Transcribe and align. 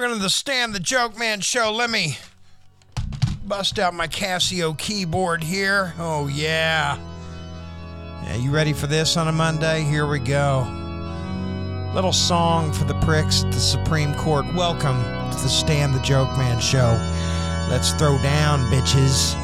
Welcome 0.00 0.16
to 0.16 0.22
the 0.22 0.30
Stan 0.30 0.72
the 0.72 0.80
Joke 0.80 1.18
Man 1.18 1.40
show. 1.40 1.70
Let 1.70 1.90
me 1.90 2.16
bust 3.46 3.78
out 3.78 3.92
my 3.92 4.08
Casio 4.08 4.72
keyboard 4.78 5.44
here. 5.44 5.92
Oh, 5.98 6.26
yeah. 6.26 6.98
Yeah, 8.24 8.36
you 8.36 8.50
ready 8.50 8.72
for 8.72 8.86
this 8.86 9.18
on 9.18 9.28
a 9.28 9.32
Monday? 9.32 9.82
Here 9.82 10.06
we 10.06 10.18
go. 10.18 10.66
Little 11.94 12.14
song 12.14 12.72
for 12.72 12.84
the 12.84 12.98
pricks 13.00 13.44
at 13.44 13.52
the 13.52 13.60
Supreme 13.60 14.14
Court. 14.14 14.46
Welcome 14.54 15.02
to 15.32 15.38
the 15.38 15.50
Stan 15.50 15.92
the 15.92 16.00
Joke 16.00 16.34
Man 16.38 16.58
show. 16.60 16.96
Let's 17.68 17.92
throw 17.92 18.16
down, 18.22 18.60
bitches. 18.72 19.34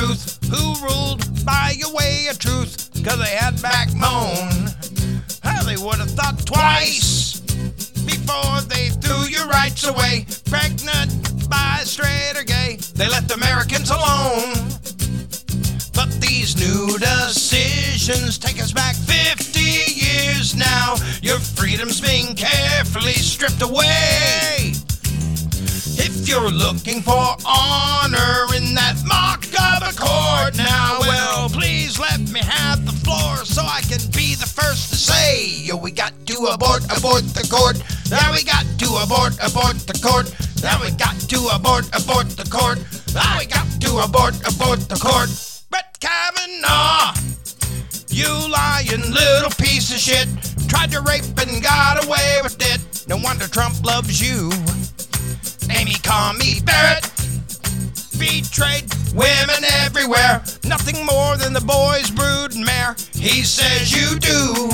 Who 0.00 0.74
ruled 0.82 1.44
by 1.44 1.76
a 1.84 1.94
way 1.94 2.26
of 2.30 2.38
truth, 2.38 2.88
cause 3.04 3.18
they 3.18 3.36
had 3.36 3.60
backbone. 3.60 4.72
How 5.42 5.62
they 5.62 5.76
would 5.76 5.96
have 5.96 6.10
thought 6.12 6.38
twice 6.46 7.40
before 8.06 8.62
they 8.62 8.88
threw 8.88 9.28
your 9.28 9.46
rights 9.48 9.86
away. 9.86 10.24
Pregnant 10.46 11.50
by 11.50 11.80
straight 11.84 12.32
or 12.34 12.44
gay, 12.44 12.78
they 12.94 13.10
left 13.10 13.30
Americans 13.30 13.90
alone. 13.90 14.54
But 15.92 16.10
these 16.18 16.56
new 16.56 16.96
decisions 16.98 18.38
take 18.38 18.58
us 18.58 18.72
back 18.72 18.96
50 18.96 19.60
years 19.60 20.56
now. 20.56 20.96
Your 21.20 21.38
freedom's 21.38 22.00
being 22.00 22.34
carefully 22.34 23.12
stripped 23.12 23.60
away. 23.60 24.72
If 26.02 26.26
you're 26.26 26.50
looking 26.50 27.02
for 27.02 27.36
honor 27.44 28.46
in 28.56 28.74
that 28.76 28.96
mock 29.06 29.49
court 29.92 30.56
now, 30.56 30.98
well, 31.00 31.48
please 31.48 31.98
let 31.98 32.20
me 32.30 32.40
have 32.40 32.84
the 32.84 32.92
floor 32.92 33.44
so 33.44 33.62
I 33.62 33.80
can 33.82 34.00
be 34.10 34.34
the 34.34 34.46
first 34.46 34.90
to 34.90 34.96
say, 34.96 35.46
yo, 35.46 35.76
we 35.76 35.90
got 35.90 36.12
to 36.26 36.34
abort, 36.52 36.84
abort 36.96 37.24
the 37.34 37.46
court. 37.50 37.82
Now 38.10 38.32
we 38.32 38.44
got 38.44 38.64
to 38.78 38.88
abort, 39.02 39.34
abort 39.42 39.78
the 39.86 39.98
court. 40.02 40.32
Now 40.62 40.80
we 40.82 40.90
got 40.92 41.16
to 41.30 41.38
abort, 41.54 41.86
abort 41.94 42.28
the 42.36 42.48
court. 42.50 42.78
Now 43.14 43.38
we 43.38 43.46
got 43.46 43.66
to 43.80 43.98
abort, 43.98 44.34
abort 44.46 44.80
the 44.88 44.98
court. 44.98 45.30
Brett 45.70 45.98
Kavanaugh, 46.00 47.14
you 48.08 48.30
lying 48.50 49.10
little 49.10 49.50
piece 49.58 49.90
of 49.92 49.98
shit. 49.98 50.28
Tried 50.68 50.92
to 50.92 51.00
rape 51.00 51.24
and 51.38 51.62
got 51.62 52.04
away 52.04 52.40
with 52.42 52.58
it. 52.60 53.08
No 53.08 53.16
wonder 53.16 53.46
Trump 53.48 53.84
loves 53.84 54.20
you. 54.20 54.50
Amy 55.70 55.94
Coney 56.02 56.60
Barrett 56.60 57.19
betrayed 58.20 58.84
women 59.14 59.64
everywhere. 59.80 60.44
Nothing 60.64 61.06
more 61.06 61.38
than 61.38 61.54
the 61.54 61.64
boy's 61.64 62.10
brood 62.10 62.54
and 62.54 62.64
mare. 62.66 62.94
He 63.14 63.42
says 63.42 63.90
you 63.96 64.18
do. 64.18 64.68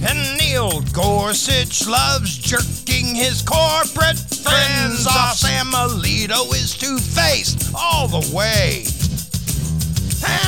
And 0.00 0.38
Neil 0.38 0.80
Gorsuch 0.92 1.86
loves 1.86 2.38
jerking 2.38 3.14
his 3.14 3.42
corporate 3.42 4.16
friends 4.16 5.06
off. 5.06 5.36
Sam 5.36 5.72
Alito 5.72 6.54
is 6.54 6.74
two-faced 6.74 7.74
all 7.76 8.08
the 8.08 8.34
way. 8.34 8.86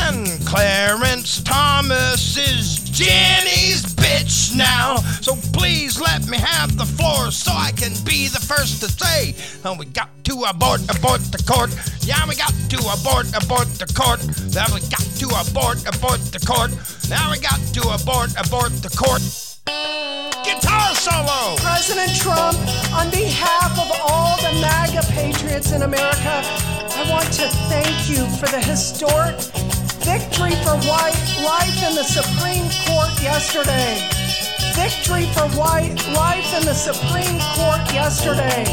And 0.00 0.26
Clarence 0.46 1.42
Thomas 1.42 2.38
is 2.38 2.80
Ginni's 2.90 3.94
bitch 4.20 4.56
now. 4.56 4.96
So 5.20 5.34
please 5.52 6.00
let 6.00 6.26
me 6.28 6.38
have 6.38 6.76
the 6.76 6.84
floor 6.84 7.30
so 7.30 7.52
I 7.52 7.72
can 7.72 7.92
be 8.04 8.28
the 8.28 8.40
first 8.40 8.80
to 8.82 8.88
say, 8.88 9.34
oh, 9.64 9.76
we 9.78 9.86
got 9.86 10.10
to 10.24 10.44
abort, 10.48 10.82
abort 10.94 11.20
the 11.32 11.42
court. 11.46 11.70
Yeah, 12.00 12.26
we 12.28 12.36
got 12.36 12.52
to 12.70 12.78
abort, 12.78 13.26
abort 13.36 13.68
the 13.78 13.88
court. 13.94 14.20
Now 14.54 14.66
we 14.72 14.80
got 14.88 15.06
to 15.20 15.26
abort, 15.40 15.80
abort 15.88 16.20
the 16.32 16.40
court. 16.44 16.70
Now 17.08 17.30
we 17.30 17.38
got 17.38 17.60
to 17.74 17.82
abort, 17.90 18.30
abort 18.36 18.72
the 18.82 18.92
court. 18.92 19.22
Guitar 20.44 20.94
solo! 20.94 21.56
President 21.56 22.16
Trump, 22.16 22.58
on 22.92 23.10
behalf 23.10 23.72
of 23.78 23.88
all 24.08 24.36
the 24.38 24.52
MAGA 24.60 25.02
patriots 25.12 25.72
in 25.72 25.82
America, 25.82 26.42
I 26.96 27.06
want 27.10 27.30
to 27.34 27.48
thank 27.68 28.08
you 28.08 28.26
for 28.36 28.46
the 28.46 28.60
historic 28.60 29.36
victory 30.04 30.52
for 30.64 30.76
white 30.88 31.20
life 31.44 31.76
in 31.86 31.94
the 31.94 32.04
Supreme 32.04 32.68
Court 32.86 33.10
yesterday. 33.22 33.98
Victory 34.74 35.26
for 35.34 35.46
white 35.58 35.96
life 36.14 36.54
in 36.54 36.64
the 36.64 36.74
Supreme 36.74 37.38
Court 37.56 37.82
yesterday. 37.92 38.64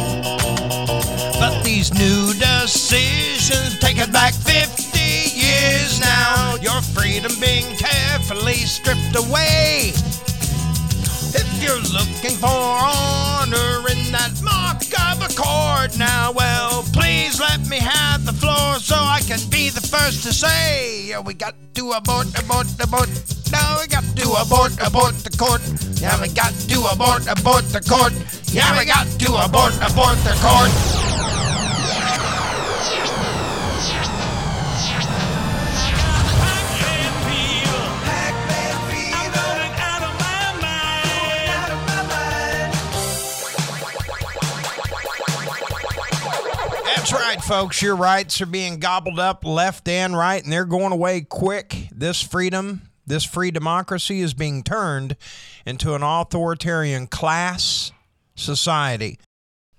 But 1.39 1.63
these 1.63 1.93
new 1.93 2.33
decisions 2.33 3.79
take 3.79 3.97
it 3.97 4.11
back 4.11 4.33
50 4.33 4.99
years 4.99 5.99
now. 5.99 6.55
Your 6.61 6.81
freedom 6.81 7.31
being 7.39 7.65
carefully 7.75 8.65
stripped 8.65 9.15
away. 9.15 9.91
If 11.35 11.61
you're 11.61 11.83
looking 11.93 12.37
for 12.37 12.47
honor 12.47 13.87
in 13.89 14.11
that 14.11 14.31
mock 14.41 14.81
of 15.11 15.21
a 15.21 15.33
court 15.35 15.97
now, 15.97 16.31
well, 16.31 16.83
please 16.97 17.39
let 17.39 17.61
me 17.69 17.77
have 17.77 18.25
the 18.25 18.33
floor 18.33 18.79
so 18.81 18.95
I 18.95 19.21
can 19.21 19.39
be 19.49 19.69
the 19.69 19.81
first 19.81 20.23
to 20.23 20.33
say, 20.33 21.07
yeah, 21.09 21.19
we 21.19 21.33
got 21.33 21.53
to 21.75 21.91
abort, 21.91 22.27
abort, 22.39 22.67
abort. 22.81 23.09
Now 23.51 23.79
we 23.79 23.87
got 23.87 24.03
to 24.17 24.25
abort, 24.41 24.73
abort 24.81 25.15
the 25.23 25.33
court. 25.37 25.61
Yeah, 26.01 26.19
we 26.21 26.27
got 26.33 26.53
to 26.71 26.77
abort, 26.93 27.23
abort 27.27 27.65
the 27.69 27.81
court. 27.81 28.13
Yeah, 28.51 28.77
we 28.77 28.85
got 28.85 29.07
to 29.21 29.29
abort, 29.45 29.75
abort 29.77 30.17
the 30.25 30.35
court. 30.41 31.16
That's 47.07 47.23
right, 47.23 47.41
folks. 47.41 47.81
Your 47.81 47.95
rights 47.95 48.41
are 48.41 48.45
being 48.45 48.81
gobbled 48.81 49.17
up 49.17 49.45
left 49.45 49.87
and 49.87 50.17
right, 50.17 50.43
and 50.43 50.51
they're 50.51 50.65
going 50.65 50.91
away 50.91 51.21
quick. 51.21 51.87
This 51.89 52.21
freedom, 52.21 52.81
this 53.05 53.23
free 53.23 53.49
democracy 53.49 54.19
is 54.19 54.33
being 54.33 54.61
turned 54.61 55.15
into 55.65 55.93
an 55.93 56.03
authoritarian 56.03 57.07
class 57.07 57.93
society. 58.35 59.19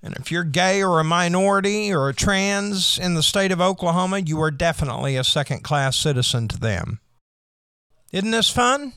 And 0.02 0.16
if 0.16 0.32
you're 0.32 0.42
gay 0.42 0.82
or 0.82 1.00
a 1.00 1.04
minority 1.04 1.92
or 1.92 2.08
a 2.08 2.14
trans 2.14 2.96
in 2.96 3.12
the 3.12 3.22
state 3.22 3.52
of 3.52 3.60
Oklahoma, 3.60 4.20
you 4.20 4.40
are 4.40 4.50
definitely 4.50 5.14
a 5.14 5.22
second 5.22 5.62
class 5.62 5.98
citizen 5.98 6.48
to 6.48 6.58
them. 6.58 6.98
Isn't 8.10 8.30
this 8.30 8.48
fun? 8.48 8.94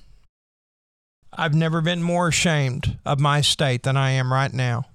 I've 1.34 1.53
never 1.53 1.81
been 1.81 2.02
more 2.02 2.30
ashamed 2.30 2.97
of 3.06 3.20
my 3.20 3.41
state 3.41 3.84
than 3.84 3.97
I 3.97 4.12
am 4.12 4.31
right 4.31 4.53
now. 4.53 4.86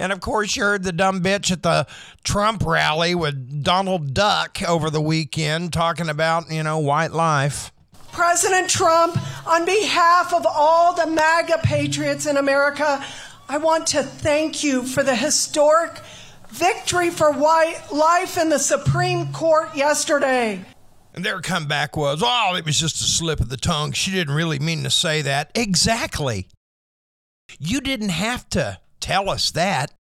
And 0.00 0.12
of 0.12 0.20
course, 0.20 0.56
you 0.56 0.62
heard 0.62 0.82
the 0.82 0.92
dumb 0.92 1.20
bitch 1.20 1.52
at 1.52 1.62
the 1.62 1.86
Trump 2.24 2.64
rally 2.64 3.14
with 3.14 3.62
Donald 3.62 4.14
Duck 4.14 4.62
over 4.66 4.88
the 4.88 5.00
weekend 5.00 5.74
talking 5.74 6.08
about, 6.08 6.50
you 6.50 6.62
know, 6.62 6.78
white 6.78 7.12
life. 7.12 7.70
President 8.10 8.70
Trump, 8.70 9.18
on 9.46 9.66
behalf 9.66 10.32
of 10.32 10.46
all 10.46 10.94
the 10.94 11.06
MAGA 11.06 11.58
patriots 11.62 12.24
in 12.24 12.38
America, 12.38 13.04
I 13.46 13.58
want 13.58 13.88
to 13.88 14.02
thank 14.02 14.64
you 14.64 14.84
for 14.84 15.02
the 15.02 15.14
historic 15.14 16.00
victory 16.48 17.10
for 17.10 17.30
white 17.30 17.92
life 17.92 18.38
in 18.38 18.48
the 18.48 18.58
Supreme 18.58 19.32
Court 19.32 19.76
yesterday. 19.76 20.64
And 21.14 21.24
their 21.24 21.40
comeback 21.40 21.96
was, 21.96 22.22
oh, 22.24 22.54
it 22.56 22.64
was 22.64 22.80
just 22.80 23.00
a 23.02 23.04
slip 23.04 23.38
of 23.38 23.50
the 23.50 23.56
tongue. 23.58 23.92
She 23.92 24.12
didn't 24.12 24.34
really 24.34 24.58
mean 24.58 24.82
to 24.84 24.90
say 24.90 25.20
that. 25.22 25.50
Exactly. 25.54 26.48
You 27.58 27.80
didn't 27.80 28.10
have 28.10 28.48
to 28.50 28.78
tell 29.10 29.28
us 29.28 29.50
that 29.50 29.92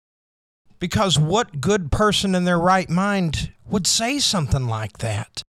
because 0.78 1.19
what 1.19 1.62
good 1.62 1.90
person 1.90 2.34
in 2.34 2.44
their 2.44 2.58
right 2.58 2.90
mind 2.90 3.50
would 3.66 3.87
say 3.87 4.19
something 4.19 4.66
like 4.66 4.99
that? 4.99 5.43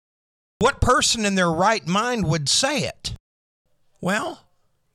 What 0.59 0.79
person 0.79 1.25
in 1.25 1.33
their 1.33 1.51
right 1.51 1.85
mind 1.87 2.27
would 2.27 2.49
say 2.49 2.81
it? 2.83 3.15
Well, 3.99 4.43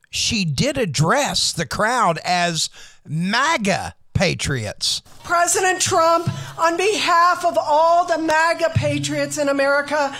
she 0.09 0.45
did 0.45 0.77
address 0.77 1.51
the 1.51 1.65
crowd 1.65 2.19
as 2.23 2.69
MAGA 3.05 3.95
patriots. 4.13 5.01
President 5.25 5.81
Trump, 5.81 6.29
on 6.57 6.77
behalf 6.77 7.43
of 7.43 7.57
all 7.57 8.05
the 8.05 8.17
MAGA 8.17 8.71
patriots 8.75 9.37
in 9.37 9.49
America, 9.49 10.15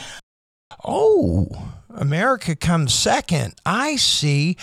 Oh, 0.84 1.48
America 1.96 2.58
comes 2.58 2.94
second. 2.94 3.54
I 3.66 3.96
see. 3.96 4.58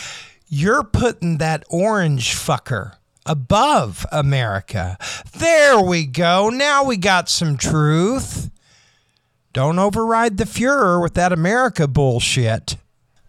You're 0.48 0.84
putting 0.84 1.38
that 1.38 1.64
orange 1.70 2.34
fucker 2.34 2.96
above 3.30 4.04
America. 4.10 4.98
There 5.38 5.80
we 5.80 6.04
go. 6.04 6.48
Now 6.48 6.82
we 6.82 6.96
got 6.96 7.28
some 7.28 7.56
truth. 7.56 8.50
Don't 9.52 9.78
override 9.78 10.36
the 10.36 10.44
Fuhrer 10.44 11.00
with 11.00 11.14
that 11.14 11.32
America 11.32 11.86
bullshit. 11.86 12.76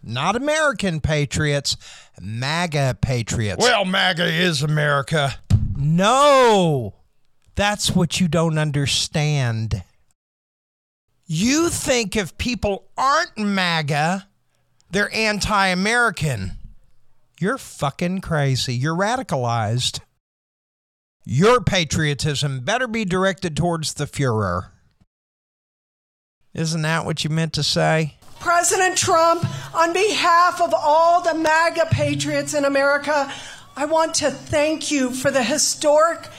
Not 0.02 0.36
American 0.36 1.02
patriots, 1.02 1.78
MAGA 2.20 2.98
patriots. 3.00 3.62
Well, 3.62 3.86
MAGA 3.86 4.26
is 4.26 4.64
America. 4.64 5.36
No, 5.78 6.96
that's 7.54 7.96
what 7.96 8.20
you 8.20 8.28
don't 8.28 8.58
understand. 8.58 9.84
You 11.28 11.70
think 11.70 12.16
if 12.16 12.36
people 12.40 12.88
aren't 12.98 13.38
MAGA, 13.38 14.28
they're 14.90 15.14
anti 15.14 15.68
American. 15.68 16.54
You're 17.42 17.58
fucking 17.58 18.22
crazy. 18.22 18.76
You're 18.76 18.96
radicalized. 18.96 20.02
Your 21.26 21.60
patriotism 21.60 22.60
better 22.60 22.88
be 22.88 23.04
directed 23.04 23.58
towards 23.58 23.96
the 23.96 24.06
Fuhrer. 24.06 24.70
Isn't 26.54 26.84
that 26.84 27.04
what 27.04 27.24
you 27.24 27.32
meant 27.32 27.54
to 27.54 27.64
say? 27.64 28.18
President 28.40 28.96
Trump, 28.96 29.44
on 29.74 29.92
behalf 29.92 30.62
of 30.62 30.72
all 30.76 31.22
the 31.22 31.34
MAGA 31.34 31.88
patriots 31.90 32.54
in 32.54 32.64
America, 32.64 33.34
I 33.76 33.86
want 33.86 34.14
to 34.16 34.30
thank 34.30 34.92
you 34.92 35.10
for 35.10 35.32
the 35.32 35.44
historic 35.44 36.30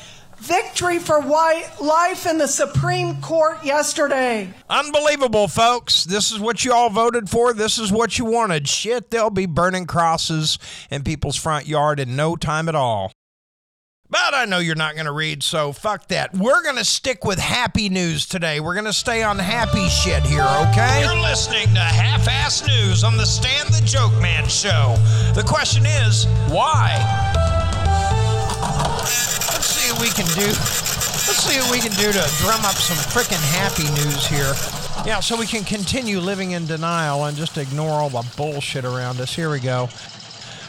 victory 0.43 0.99
for 0.99 1.21
white 1.21 1.69
life 1.81 2.27
in 2.27 2.37
the 2.37 2.49
Supreme 2.49 3.21
Court 3.21 3.65
yesterday. 3.65 4.53
Unbelievable, 4.69 5.47
folks. 5.47 6.03
This 6.05 6.33
is 6.33 6.41
what 6.41 6.65
you 6.65 6.73
all 6.73 6.91
voted 6.91 7.31
for. 7.31 7.55
This 7.55 7.79
is 7.79 7.93
what 7.93 8.19
you 8.19 8.25
wanted. 8.25 8.67
Shit, 8.67 9.11
they'll 9.11 9.31
be 9.31 9.47
burning 9.47 9.87
crosses 9.87 10.59
in 10.91 11.05
people's 11.05 11.37
front 11.37 11.69
yard 11.69 12.01
in 12.01 12.17
no 12.17 12.35
time 12.35 12.69
at 12.69 12.75
all. 12.75 13.13
But 14.11 14.35
I 14.35 14.45
know 14.45 14.59
you're 14.59 14.75
not 14.75 14.95
going 14.95 15.07
to 15.07 15.13
read, 15.13 15.43
so 15.43 15.73
fuck 15.73 16.09
that. 16.09 16.35
We're 16.35 16.63
going 16.63 16.77
to 16.77 16.85
stick 16.85 17.25
with 17.25 17.39
happy 17.39 17.89
news 17.89 18.27
today. 18.27 18.61
We're 18.61 18.75
going 18.75 18.85
to 18.85 18.93
stay 18.93 19.23
on 19.23 19.39
happy 19.39 19.89
shit 19.89 20.23
here, 20.25 20.47
okay? 20.69 21.01
You're 21.01 21.23
listening 21.23 21.73
to 21.73 21.81
Half 21.81 22.29
Ass 22.29 22.67
News 22.67 23.05
on 23.05 23.17
the 23.17 23.25
Stan 23.25 23.65
the 23.69 23.81
Joke 23.87 24.13
Man 24.21 24.47
show. 24.49 24.97
The 25.35 25.45
question 25.47 25.87
is, 25.87 26.27
why? 26.51 27.33
We 30.03 30.09
can 30.09 30.27
do. 30.35 30.47
Let's 30.47 31.45
see 31.45 31.61
what 31.61 31.71
we 31.71 31.79
can 31.79 31.93
do 31.93 32.11
to 32.11 32.29
drum 32.39 32.65
up 32.65 32.75
some 32.75 32.97
frickin' 32.97 33.41
happy 33.55 33.85
news 33.85 34.27
here. 34.27 34.53
Yeah, 35.07 35.21
so 35.21 35.39
we 35.39 35.47
can 35.47 35.63
continue 35.63 36.19
living 36.19 36.51
in 36.51 36.67
denial 36.67 37.27
and 37.27 37.37
just 37.37 37.57
ignore 37.57 37.93
all 37.93 38.11
the 38.11 38.29
bullshit 38.37 38.85
around 38.85 39.21
us. 39.21 39.33
Here 39.33 39.49
we 39.49 39.61
go. 39.61 39.89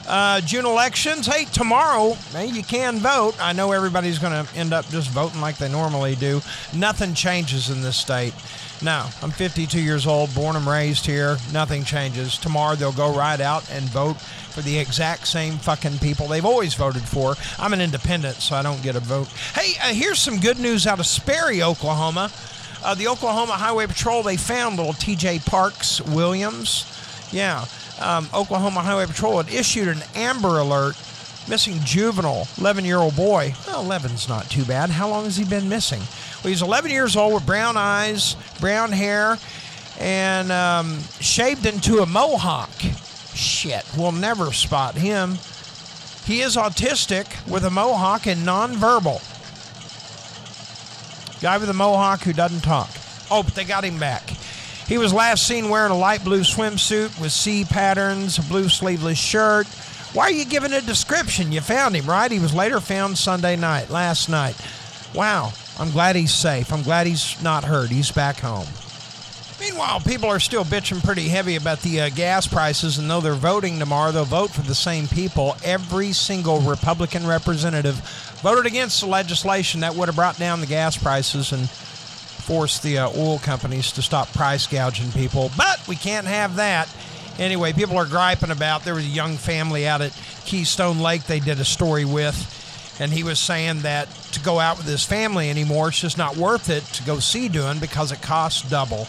Uh, 0.07 0.39
June 0.41 0.68
elections. 0.68 1.25
Hey, 1.25 1.45
tomorrow, 1.45 2.13
hey, 2.31 2.45
you 2.45 2.62
can 2.62 3.00
vote. 3.00 3.33
I 3.41 3.53
know 3.53 3.71
everybody's 3.71 4.19
going 4.19 4.45
to 4.45 4.56
end 4.56 4.71
up 4.71 4.88
just 4.89 5.09
voting 5.09 5.41
like 5.41 5.57
they 5.57 5.71
normally 5.71 6.13
do. 6.13 6.39
Nothing 6.71 7.15
changes 7.15 7.71
in 7.71 7.81
this 7.81 7.97
state. 7.97 8.36
No, 8.83 9.07
I'm 9.21 9.31
52 9.31 9.80
years 9.80 10.06
old, 10.06 10.35
born 10.35 10.57
and 10.57 10.68
raised 10.68 11.06
here. 11.06 11.38
Nothing 11.53 11.85
changes. 11.85 12.38
Tomorrow 12.38 12.75
they'll 12.75 12.91
go 12.91 13.15
right 13.15 13.39
out 13.39 13.69
and 13.71 13.85
vote 13.85 14.19
for 14.19 14.62
the 14.62 14.77
exact 14.77 15.25
same 15.25 15.53
fucking 15.53 16.00
people 16.00 16.27
they've 16.27 16.45
always 16.45 16.74
voted 16.74 17.01
for. 17.01 17.35
I'm 17.57 17.71
an 17.71 17.80
independent, 17.80 18.35
so 18.35 18.57
I 18.57 18.62
don't 18.62 18.83
get 18.83 18.97
a 18.97 19.00
vote. 19.00 19.30
Hey, 19.56 19.74
uh, 19.81 19.94
here's 19.94 20.19
some 20.19 20.38
good 20.38 20.59
news 20.59 20.85
out 20.85 21.00
of 21.00 21.06
Sperry, 21.06 21.63
Oklahoma. 21.63 22.30
Uh, 22.83 22.94
the 22.94 23.07
Oklahoma 23.07 23.53
Highway 23.53 23.88
Patrol 23.88 24.21
they 24.21 24.35
found 24.35 24.75
little 24.75 24.91
T.J. 24.91 25.39
Parks 25.45 26.01
Williams. 26.01 26.86
Yeah, 27.31 27.63
um, 28.01 28.27
Oklahoma 28.33 28.81
Highway 28.81 29.06
Patrol 29.06 29.41
had 29.41 29.53
issued 29.53 29.88
an 29.88 30.03
Amber 30.13 30.59
Alert 30.59 30.97
missing 31.47 31.79
juvenile, 31.83 32.47
11 32.57 32.86
year 32.86 32.97
old 32.97 33.15
boy. 33.15 33.53
Well, 33.68 33.86
11's 33.86 34.27
not 34.27 34.50
too 34.50 34.65
bad. 34.65 34.89
How 34.89 35.09
long 35.09 35.24
has 35.24 35.38
he 35.38 35.45
been 35.45 35.69
missing? 35.69 36.01
Well, 36.43 36.49
he's 36.49 36.61
11 36.61 36.91
years 36.91 37.15
old 37.15 37.35
with 37.35 37.45
brown 37.45 37.77
eyes, 37.77 38.35
brown 38.59 38.91
hair, 38.91 39.37
and 39.99 40.51
um, 40.51 40.99
shaved 41.21 41.65
into 41.65 41.99
a 41.99 42.05
mohawk. 42.05 42.69
Shit, 43.33 43.85
we'll 43.97 44.11
never 44.11 44.51
spot 44.51 44.95
him. 44.95 45.37
He 46.25 46.41
is 46.41 46.57
autistic 46.57 47.49
with 47.49 47.63
a 47.63 47.69
mohawk 47.69 48.27
and 48.27 48.41
nonverbal. 48.41 49.21
Guy 51.41 51.57
with 51.57 51.69
a 51.69 51.73
mohawk 51.73 52.21
who 52.21 52.33
doesn't 52.33 52.61
talk. 52.61 52.89
Oh, 53.31 53.43
but 53.43 53.55
they 53.55 53.63
got 53.63 53.85
him 53.85 53.97
back. 53.97 54.29
He 54.87 54.97
was 54.97 55.13
last 55.13 55.47
seen 55.47 55.69
wearing 55.69 55.91
a 55.91 55.97
light 55.97 56.25
blue 56.25 56.41
swimsuit 56.41 57.19
with 57.21 57.31
C 57.31 57.63
patterns, 57.63 58.37
a 58.37 58.41
blue 58.43 58.67
sleeveless 58.67 59.17
shirt. 59.17 59.65
Why 60.13 60.25
are 60.25 60.31
you 60.31 60.45
giving 60.45 60.73
a 60.73 60.81
description? 60.81 61.53
You 61.53 61.61
found 61.61 61.95
him, 61.95 62.05
right? 62.05 62.29
He 62.29 62.39
was 62.39 62.53
later 62.53 62.81
found 62.81 63.17
Sunday 63.17 63.55
night, 63.55 63.89
last 63.89 64.29
night. 64.29 64.55
Wow, 65.15 65.53
I'm 65.79 65.91
glad 65.91 66.15
he's 66.15 66.33
safe. 66.33 66.71
I'm 66.71 66.83
glad 66.83 67.07
he's 67.07 67.41
not 67.41 67.63
hurt. 67.63 67.89
He's 67.89 68.11
back 68.11 68.39
home. 68.39 68.67
Meanwhile, 69.59 70.01
people 70.01 70.29
are 70.29 70.39
still 70.39 70.65
bitching 70.65 71.03
pretty 71.03 71.29
heavy 71.29 71.55
about 71.55 71.81
the 71.81 72.01
uh, 72.01 72.09
gas 72.09 72.45
prices, 72.45 72.97
and 72.97 73.09
though 73.09 73.21
they're 73.21 73.33
voting 73.33 73.79
tomorrow, 73.79 74.11
they'll 74.11 74.25
vote 74.25 74.51
for 74.51 74.61
the 74.61 74.75
same 74.75 75.07
people. 75.07 75.55
Every 75.63 76.11
single 76.11 76.59
Republican 76.59 77.25
representative 77.25 77.95
voted 78.41 78.65
against 78.65 78.99
the 78.99 79.07
legislation 79.07 79.79
that 79.79 79.95
would 79.95 80.09
have 80.09 80.15
brought 80.15 80.37
down 80.37 80.59
the 80.59 80.67
gas 80.67 80.97
prices 80.97 81.53
and 81.53 81.69
forced 81.69 82.83
the 82.83 82.97
uh, 82.97 83.09
oil 83.15 83.39
companies 83.39 83.91
to 83.93 84.01
stop 84.01 84.31
price 84.33 84.67
gouging 84.67 85.11
people. 85.13 85.49
But 85.55 85.87
we 85.87 85.95
can't 85.95 86.27
have 86.27 86.57
that. 86.57 86.93
Anyway, 87.39 87.73
people 87.73 87.97
are 87.97 88.05
griping 88.05 88.51
about 88.51 88.83
there 88.83 88.95
was 88.95 89.05
a 89.05 89.07
young 89.07 89.37
family 89.37 89.87
out 89.87 90.01
at 90.01 90.11
Keystone 90.45 90.99
Lake 90.99 91.23
they 91.23 91.39
did 91.39 91.59
a 91.59 91.65
story 91.65 92.05
with, 92.05 92.62
and 92.99 93.11
he 93.11 93.23
was 93.23 93.39
saying 93.39 93.79
that 93.79 94.09
to 94.33 94.39
go 94.39 94.59
out 94.59 94.77
with 94.77 94.85
his 94.85 95.05
family 95.05 95.49
anymore, 95.49 95.89
it's 95.89 95.99
just 95.99 96.17
not 96.17 96.37
worth 96.37 96.69
it 96.69 96.83
to 96.85 97.03
go 97.03 97.19
sea 97.19 97.49
doing 97.49 97.79
because 97.79 98.11
it 98.11 98.21
costs 98.21 98.67
double. 98.69 99.07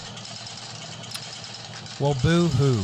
Well, 2.00 2.16
boo 2.22 2.48
hoo. 2.48 2.82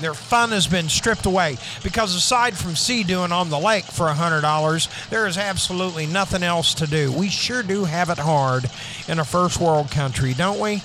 Their 0.00 0.14
fun 0.14 0.50
has 0.50 0.66
been 0.66 0.88
stripped 0.88 1.26
away 1.26 1.58
because 1.82 2.14
aside 2.14 2.56
from 2.56 2.74
sea 2.74 3.02
doing 3.02 3.32
on 3.32 3.50
the 3.50 3.58
lake 3.58 3.84
for 3.84 4.06
$100, 4.06 5.10
there 5.10 5.26
is 5.26 5.36
absolutely 5.36 6.06
nothing 6.06 6.42
else 6.42 6.72
to 6.74 6.86
do. 6.86 7.12
We 7.12 7.28
sure 7.28 7.62
do 7.62 7.84
have 7.84 8.08
it 8.08 8.16
hard 8.16 8.70
in 9.08 9.18
a 9.18 9.24
first 9.24 9.60
world 9.60 9.90
country, 9.90 10.32
don't 10.32 10.58
we? 10.58 10.82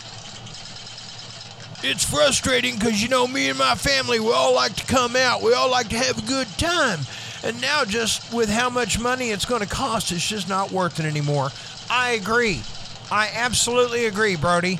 It's 1.81 2.03
frustrating 2.03 2.75
because, 2.75 3.01
you 3.01 3.07
know, 3.07 3.27
me 3.27 3.47
and 3.47 3.59
my 3.59 3.75
family, 3.75 4.19
we 4.19 4.31
all 4.31 4.53
like 4.53 4.75
to 4.75 4.86
come 4.86 5.15
out. 5.15 5.42
We 5.42 5.53
all 5.53 5.69
like 5.69 5.89
to 5.89 5.97
have 5.97 6.18
a 6.18 6.27
good 6.27 6.47
time. 6.57 7.00
And 7.45 7.62
now, 7.62 7.86
just 7.86 8.33
with 8.33 8.50
how 8.50 8.71
much 8.71 9.00
money 9.00 9.30
it's 9.30 9.45
going 9.45 9.62
to 9.62 9.68
cost, 9.68 10.12
it's 10.12 10.27
just 10.27 10.50
not 10.50 10.71
worth 10.71 11.00
it 11.00 11.06
anymore. 11.06 11.50
I 11.89 12.13
agree. 12.13 12.62
I 13.12 13.30
absolutely 13.36 14.07
agree, 14.07 14.36
Brody. 14.36 14.80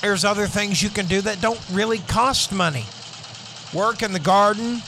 There's 0.00 0.24
other 0.24 0.46
things 0.46 0.82
you 0.82 0.90
can 0.90 1.06
do 1.06 1.20
that 1.20 1.40
don't 1.40 1.60
really 1.70 1.98
cost 1.98 2.52
money. 2.52 2.84
Work 3.72 4.02
in 4.02 4.12
the 4.12 4.18
garden, 4.18 4.82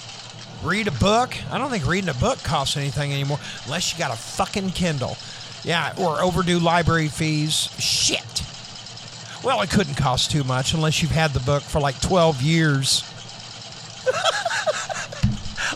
read 0.64 0.88
a 0.88 0.92
book. 0.92 1.34
I 1.50 1.58
don't 1.58 1.70
think 1.70 1.86
reading 1.86 2.10
a 2.10 2.14
book 2.14 2.42
costs 2.42 2.76
anything 2.76 3.12
anymore 3.12 3.38
unless 3.64 3.92
you 3.92 3.98
got 3.98 4.12
a 4.12 4.16
fucking 4.16 4.70
Kindle. 4.70 5.16
Yeah, 5.62 5.94
or 5.96 6.20
overdue 6.20 6.58
library 6.58 7.08
fees. 7.08 7.70
Shit. 7.78 8.42
Well, 9.44 9.62
it 9.62 9.70
couldn't 9.70 9.94
cost 9.94 10.32
too 10.32 10.44
much 10.44 10.74
unless 10.74 11.02
you've 11.02 11.12
had 11.12 11.30
the 11.32 11.40
book 11.40 11.62
for 11.62 11.80
like 11.80 12.00
12 12.00 12.42
years. 12.42 13.04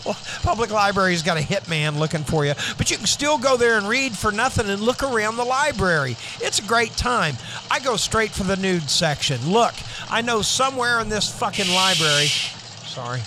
well, 0.05 0.17
public 0.51 0.69
library's 0.69 1.23
got 1.23 1.37
a 1.37 1.39
hitman 1.39 1.97
looking 1.97 2.25
for 2.25 2.43
you, 2.43 2.53
but 2.77 2.91
you 2.91 2.97
can 2.97 3.05
still 3.05 3.37
go 3.37 3.55
there 3.55 3.77
and 3.77 3.87
read 3.87 4.11
for 4.11 4.33
nothing 4.33 4.69
and 4.69 4.81
look 4.81 5.01
around 5.01 5.37
the 5.37 5.45
library. 5.45 6.17
It's 6.41 6.59
a 6.59 6.63
great 6.63 6.91
time. 6.97 7.37
I 7.71 7.79
go 7.79 7.95
straight 7.95 8.31
for 8.31 8.43
the 8.43 8.57
nude 8.57 8.89
section. 8.89 9.49
Look, 9.49 9.73
I 10.09 10.19
know 10.19 10.41
somewhere 10.41 10.99
in 10.99 11.07
this 11.07 11.29
fucking 11.39 11.69
library. 11.69 12.25
Sorry. 12.25 13.21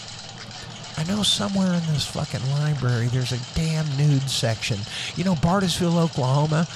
I 0.99 1.04
know 1.04 1.23
somewhere 1.23 1.73
in 1.73 1.81
this 1.95 2.07
fucking 2.07 2.47
library 2.50 3.07
there's 3.07 3.33
a 3.33 3.40
damn 3.54 3.87
nude 3.97 4.28
section. 4.28 4.76
You 5.16 5.25
know, 5.25 5.35
Bartlesville, 5.37 5.97
Oklahoma, 5.97 6.69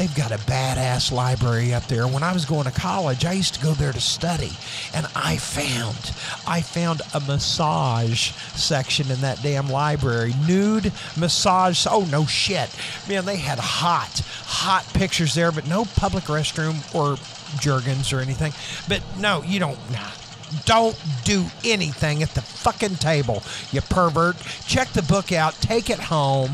they've 0.00 0.14
got 0.14 0.32
a 0.32 0.38
badass 0.38 1.12
library 1.12 1.74
up 1.74 1.86
there. 1.86 2.08
When 2.08 2.22
I 2.22 2.32
was 2.32 2.46
going 2.46 2.64
to 2.64 2.70
college, 2.70 3.26
I 3.26 3.32
used 3.32 3.52
to 3.54 3.60
go 3.60 3.74
there 3.74 3.92
to 3.92 4.00
study, 4.00 4.52
and 4.94 5.06
I 5.14 5.36
found 5.36 6.14
I 6.46 6.62
found 6.62 7.02
a 7.12 7.20
massage 7.20 8.30
section 8.56 9.10
in 9.10 9.20
that 9.20 9.42
damn 9.42 9.68
library. 9.68 10.32
Nude 10.48 10.90
massage. 11.18 11.86
Oh 11.88 12.08
no 12.10 12.24
shit, 12.24 12.74
man! 13.10 13.26
They 13.26 13.36
had 13.36 13.58
hot, 13.58 14.22
hot 14.46 14.86
pictures 14.94 15.34
there, 15.34 15.52
but 15.52 15.68
no 15.68 15.84
public 15.84 16.24
restroom 16.24 16.82
or 16.94 17.18
Jergens 17.60 18.10
or 18.10 18.20
anything. 18.20 18.54
But 18.88 19.02
no, 19.18 19.42
you 19.42 19.60
don't. 19.60 19.78
Nah. 19.92 20.10
Don't 20.64 21.00
do 21.22 21.44
anything 21.62 22.24
at 22.24 22.30
the 22.30 22.40
fucking 22.40 22.96
table, 22.96 23.42
you 23.70 23.82
pervert. 23.82 24.36
Check 24.66 24.88
the 24.88 25.02
book 25.02 25.30
out, 25.30 25.54
take 25.60 25.90
it 25.90 26.00
home, 26.00 26.52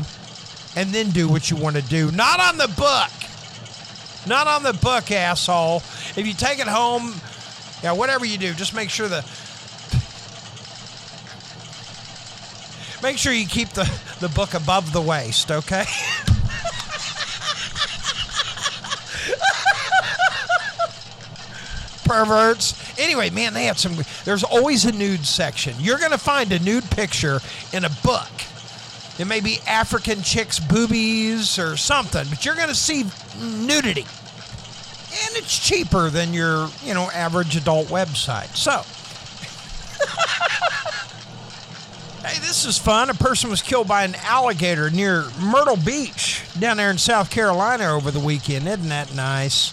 and 0.75 0.89
then 0.89 1.09
do 1.09 1.27
what 1.27 1.49
you 1.49 1.57
want 1.57 1.77
to 1.77 1.81
do. 1.81 2.11
Not 2.11 2.39
on 2.39 2.57
the 2.57 2.67
book. 2.67 3.26
Not 4.27 4.47
on 4.47 4.63
the 4.63 4.73
book, 4.73 5.11
asshole. 5.11 5.77
If 6.15 6.27
you 6.27 6.33
take 6.33 6.59
it 6.59 6.67
home, 6.67 7.13
yeah, 7.81 7.93
whatever 7.93 8.25
you 8.25 8.37
do, 8.37 8.53
just 8.53 8.73
make 8.73 8.89
sure 8.89 9.07
the 9.07 9.25
make 13.01 13.17
sure 13.17 13.31
you 13.31 13.47
keep 13.47 13.69
the, 13.69 13.89
the 14.19 14.29
book 14.29 14.53
above 14.53 14.91
the 14.91 15.01
waist, 15.01 15.51
okay? 15.51 15.85
perverts. 22.07 22.73
Anyway, 22.97 23.29
man, 23.29 23.53
they 23.53 23.65
have 23.65 23.77
some. 23.77 23.95
There's 24.25 24.43
always 24.43 24.85
a 24.85 24.91
nude 24.91 25.25
section. 25.25 25.75
You're 25.79 25.99
going 25.99 26.11
to 26.11 26.17
find 26.17 26.51
a 26.51 26.59
nude 26.59 26.89
picture 26.89 27.39
in 27.73 27.85
a 27.85 27.89
book. 27.89 28.31
It 29.19 29.25
may 29.25 29.39
be 29.39 29.59
African 29.67 30.21
chicks' 30.21 30.59
boobies 30.59 31.57
or 31.57 31.75
something, 31.77 32.25
but 32.29 32.45
you're 32.45 32.55
going 32.55 32.69
to 32.69 32.75
see 32.75 33.05
nudity. 33.39 34.05
And 35.25 35.35
it's 35.35 35.57
cheaper 35.57 36.09
than 36.09 36.33
your, 36.33 36.69
you 36.83 36.93
know, 36.93 37.09
average 37.11 37.55
adult 37.55 37.87
website. 37.87 38.55
So, 38.55 38.83
Hey, 42.27 42.39
this 42.39 42.65
is 42.65 42.77
fun. 42.77 43.09
A 43.09 43.13
person 43.13 43.49
was 43.49 43.61
killed 43.61 43.87
by 43.87 44.03
an 44.03 44.13
alligator 44.15 44.89
near 44.89 45.25
Myrtle 45.39 45.77
Beach 45.77 46.43
down 46.59 46.75
there 46.75 46.91
in 46.91 46.97
South 46.97 47.31
Carolina 47.31 47.95
over 47.95 48.11
the 48.11 48.19
weekend. 48.19 48.67
Isn't 48.67 48.89
that 48.89 49.15
nice? 49.15 49.71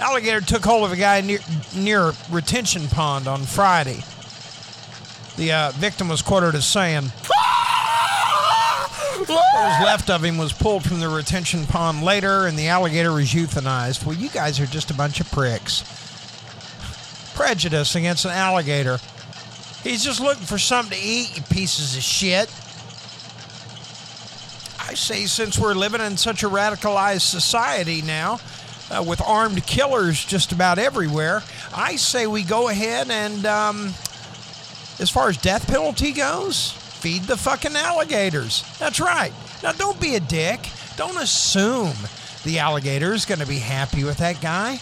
Alligator 0.00 0.40
took 0.40 0.64
hold 0.64 0.84
of 0.86 0.92
a 0.92 0.96
guy 0.96 1.20
near, 1.20 1.40
near 1.76 2.12
retention 2.30 2.88
pond 2.88 3.28
on 3.28 3.42
Friday. 3.42 4.02
The 5.36 5.52
uh, 5.52 5.70
victim 5.72 6.08
was 6.08 6.22
quoted 6.22 6.54
as 6.54 6.64
saying, 6.64 7.12
What 9.26 9.54
was 9.54 9.84
left 9.84 10.10
of 10.10 10.22
him 10.24 10.36
was 10.36 10.52
pulled 10.52 10.84
from 10.84 11.00
the 11.00 11.08
retention 11.08 11.66
pond 11.66 12.02
later, 12.02 12.46
and 12.46 12.58
the 12.58 12.68
alligator 12.68 13.12
was 13.12 13.32
euthanized. 13.32 14.04
Well, 14.04 14.16
you 14.16 14.28
guys 14.28 14.60
are 14.60 14.66
just 14.66 14.90
a 14.90 14.94
bunch 14.94 15.20
of 15.20 15.30
pricks. 15.30 15.82
Prejudice 17.34 17.94
against 17.94 18.24
an 18.24 18.32
alligator. 18.32 18.98
He's 19.82 20.04
just 20.04 20.20
looking 20.20 20.44
for 20.44 20.58
something 20.58 20.98
to 20.98 21.04
eat, 21.04 21.36
you 21.36 21.42
pieces 21.42 21.96
of 21.96 22.02
shit. 22.02 22.48
I 24.86 24.94
say, 24.94 25.26
since 25.26 25.58
we're 25.58 25.74
living 25.74 26.00
in 26.00 26.16
such 26.16 26.42
a 26.42 26.48
radicalized 26.48 27.22
society 27.22 28.02
now, 28.02 28.38
uh, 28.90 29.02
with 29.02 29.20
armed 29.22 29.66
killers 29.66 30.24
just 30.24 30.52
about 30.52 30.78
everywhere, 30.78 31.42
I 31.74 31.96
say 31.96 32.26
we 32.26 32.42
go 32.42 32.68
ahead 32.68 33.10
and, 33.10 33.44
um, 33.46 33.86
as 35.00 35.10
far 35.10 35.28
as 35.28 35.36
death 35.36 35.66
penalty 35.66 36.12
goes, 36.12 36.74
feed 37.04 37.22
the 37.24 37.36
fucking 37.36 37.76
alligators. 37.76 38.64
That's 38.78 38.98
right. 38.98 39.30
Now, 39.62 39.72
don't 39.72 40.00
be 40.00 40.14
a 40.14 40.20
dick. 40.20 40.70
Don't 40.96 41.18
assume 41.18 41.92
the 42.44 42.60
alligator 42.60 43.12
is 43.12 43.26
going 43.26 43.40
to 43.40 43.46
be 43.46 43.58
happy 43.58 44.04
with 44.04 44.16
that 44.18 44.40
guy. 44.40 44.80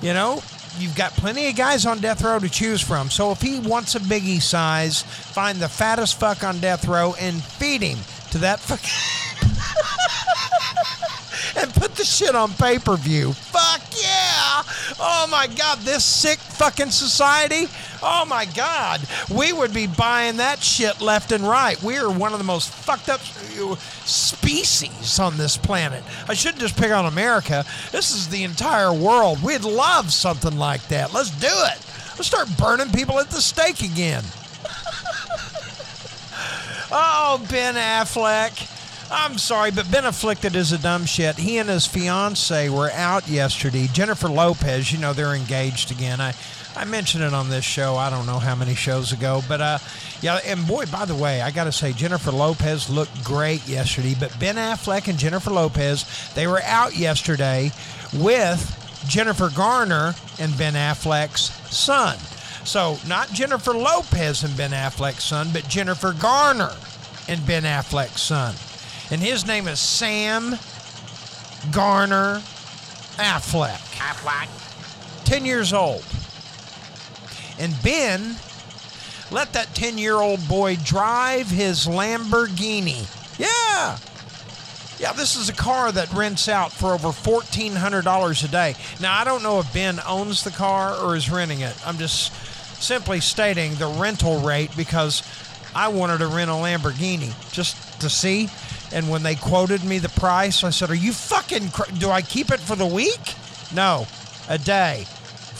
You 0.00 0.14
know, 0.14 0.42
you've 0.78 0.96
got 0.96 1.12
plenty 1.12 1.46
of 1.50 1.56
guys 1.56 1.84
on 1.84 1.98
death 1.98 2.22
row 2.22 2.38
to 2.38 2.48
choose 2.48 2.80
from. 2.80 3.10
So 3.10 3.32
if 3.32 3.42
he 3.42 3.60
wants 3.60 3.96
a 3.96 4.00
biggie 4.00 4.40
size, 4.40 5.02
find 5.02 5.58
the 5.58 5.68
fattest 5.68 6.18
fuck 6.18 6.42
on 6.42 6.58
death 6.58 6.88
row 6.88 7.14
and 7.20 7.44
feed 7.44 7.82
him 7.82 7.98
to 8.30 8.38
that 8.38 8.60
fuck. 8.60 8.80
and 11.62 11.70
put 11.74 11.96
the 11.96 12.04
shit 12.04 12.34
on 12.34 12.54
pay 12.54 12.78
per 12.78 12.96
view. 12.96 13.34
Fuck 13.34 13.82
yeah! 13.92 14.62
Oh 14.98 15.28
my 15.30 15.48
god, 15.48 15.80
this 15.80 16.02
sick 16.02 16.38
fucking 16.38 16.92
society. 16.92 17.66
Oh 18.02 18.24
my 18.26 18.44
god, 18.44 19.00
we 19.30 19.52
would 19.52 19.74
be 19.74 19.86
buying 19.86 20.36
that 20.36 20.62
shit 20.62 21.00
left 21.00 21.32
and 21.32 21.42
right. 21.44 21.82
We 21.82 21.98
are 21.98 22.10
one 22.10 22.32
of 22.32 22.38
the 22.38 22.44
most 22.44 22.70
fucked 22.70 23.08
up 23.08 23.20
species 23.20 25.18
on 25.18 25.36
this 25.36 25.56
planet. 25.56 26.04
I 26.28 26.34
shouldn't 26.34 26.60
just 26.60 26.76
pick 26.76 26.92
on 26.92 27.06
America. 27.06 27.64
This 27.90 28.14
is 28.14 28.28
the 28.28 28.44
entire 28.44 28.92
world. 28.92 29.42
We'd 29.42 29.64
love 29.64 30.12
something 30.12 30.56
like 30.56 30.86
that. 30.88 31.12
Let's 31.12 31.30
do 31.30 31.48
it. 31.48 31.78
Let's 32.16 32.26
start 32.26 32.48
burning 32.56 32.90
people 32.92 33.18
at 33.18 33.30
the 33.30 33.40
stake 33.40 33.80
again. 33.82 34.22
oh, 36.90 37.44
Ben 37.50 37.74
Affleck. 37.74 38.74
I'm 39.10 39.38
sorry, 39.38 39.70
but 39.70 39.90
Ben 39.90 40.04
Afflicted 40.04 40.54
is 40.54 40.72
a 40.72 40.78
dumb 40.78 41.06
shit. 41.06 41.36
He 41.36 41.58
and 41.58 41.68
his 41.68 41.86
fiance 41.86 42.68
were 42.68 42.90
out 42.92 43.26
yesterday. 43.26 43.88
Jennifer 43.92 44.28
Lopez, 44.28 44.92
you 44.92 44.98
know, 44.98 45.12
they're 45.14 45.34
engaged 45.34 45.90
again. 45.90 46.20
I, 46.20 46.34
I 46.78 46.84
mentioned 46.84 47.24
it 47.24 47.34
on 47.34 47.48
this 47.48 47.64
show. 47.64 47.96
I 47.96 48.08
don't 48.08 48.26
know 48.26 48.38
how 48.38 48.54
many 48.54 48.74
shows 48.74 49.12
ago, 49.12 49.42
but 49.48 49.60
uh, 49.60 49.78
yeah. 50.20 50.38
And 50.44 50.66
boy, 50.66 50.86
by 50.86 51.04
the 51.04 51.14
way, 51.14 51.40
I 51.42 51.50
got 51.50 51.64
to 51.64 51.72
say, 51.72 51.92
Jennifer 51.92 52.30
Lopez 52.30 52.88
looked 52.88 53.24
great 53.24 53.66
yesterday. 53.66 54.14
But 54.18 54.38
Ben 54.38 54.56
Affleck 54.56 55.08
and 55.08 55.18
Jennifer 55.18 55.50
Lopez, 55.50 56.32
they 56.34 56.46
were 56.46 56.62
out 56.62 56.96
yesterday 56.96 57.72
with 58.14 59.04
Jennifer 59.08 59.50
Garner 59.50 60.14
and 60.38 60.56
Ben 60.56 60.74
Affleck's 60.74 61.50
son. 61.74 62.16
So 62.64 62.98
not 63.08 63.32
Jennifer 63.32 63.72
Lopez 63.72 64.44
and 64.44 64.56
Ben 64.56 64.70
Affleck's 64.70 65.24
son, 65.24 65.48
but 65.52 65.68
Jennifer 65.68 66.12
Garner 66.12 66.72
and 67.28 67.44
Ben 67.46 67.64
Affleck's 67.64 68.22
son 68.22 68.54
and 69.10 69.20
his 69.20 69.46
name 69.46 69.68
is 69.68 69.80
Sam 69.80 70.58
Garner 71.72 72.40
Affleck. 73.16 73.78
Affleck. 73.96 74.48
10 75.24 75.44
years 75.44 75.72
old. 75.72 76.04
And 77.58 77.74
Ben 77.82 78.36
let 79.30 79.52
that 79.52 79.74
10 79.74 79.98
year 79.98 80.14
old 80.14 80.46
boy 80.48 80.76
drive 80.76 81.48
his 81.50 81.86
Lamborghini. 81.86 83.06
Yeah. 83.38 83.98
Yeah, 84.98 85.12
this 85.12 85.36
is 85.36 85.48
a 85.48 85.52
car 85.52 85.92
that 85.92 86.12
rents 86.12 86.48
out 86.48 86.72
for 86.72 86.92
over 86.92 87.08
$1,400 87.08 88.44
a 88.44 88.48
day. 88.48 88.74
Now, 89.00 89.16
I 89.16 89.24
don't 89.24 89.44
know 89.44 89.60
if 89.60 89.72
Ben 89.72 90.00
owns 90.06 90.42
the 90.42 90.50
car 90.50 90.96
or 90.96 91.14
is 91.14 91.30
renting 91.30 91.60
it. 91.60 91.76
I'm 91.86 91.98
just 91.98 92.32
simply 92.82 93.20
stating 93.20 93.74
the 93.76 93.86
rental 93.86 94.40
rate 94.40 94.70
because 94.76 95.22
I 95.74 95.88
wanted 95.88 96.18
to 96.18 96.26
rent 96.26 96.50
a 96.50 96.54
Lamborghini 96.54 97.32
just 97.52 98.00
to 98.00 98.10
see. 98.10 98.48
And 98.92 99.08
when 99.08 99.22
they 99.22 99.36
quoted 99.36 99.84
me 99.84 99.98
the 99.98 100.08
price, 100.08 100.64
I 100.64 100.70
said, 100.70 100.90
Are 100.90 100.94
you 100.94 101.12
fucking, 101.12 101.70
cr- 101.70 101.92
do 101.98 102.10
I 102.10 102.22
keep 102.22 102.50
it 102.50 102.58
for 102.58 102.74
the 102.74 102.86
week? 102.86 103.34
No, 103.72 104.06
a 104.48 104.58
day. 104.58 105.04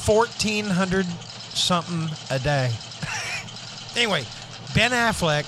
1400 0.05 1.07
something 1.59 2.09
a 2.31 2.39
day. 2.39 2.73
anyway, 3.97 4.25
Ben 4.75 4.91
Affleck 4.91 5.47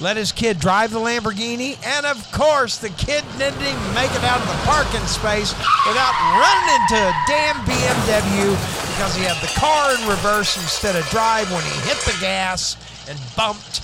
let 0.00 0.16
his 0.16 0.30
kid 0.30 0.60
drive 0.60 0.92
the 0.92 0.98
Lamborghini, 0.98 1.76
and 1.84 2.06
of 2.06 2.30
course, 2.30 2.78
the 2.78 2.90
kid 2.90 3.24
didn't 3.36 3.60
even 3.60 3.94
make 3.94 4.10
it 4.12 4.22
out 4.22 4.40
of 4.40 4.46
the 4.46 4.60
parking 4.64 5.04
space 5.06 5.52
without 5.86 6.14
running 6.38 6.74
into 6.74 6.94
a 6.94 7.14
damn 7.26 7.56
BMW 7.66 8.50
because 8.94 9.14
he 9.16 9.24
had 9.24 9.36
the 9.42 9.52
car 9.58 9.94
in 9.94 10.08
reverse 10.08 10.56
instead 10.56 10.94
of 10.94 11.04
drive 11.10 11.50
when 11.50 11.62
he 11.62 11.88
hit 11.88 11.98
the 12.04 12.16
gas 12.20 12.76
and 13.08 13.18
bumped 13.36 13.80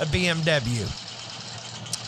a 0.00 0.06
BMW. 0.06 0.86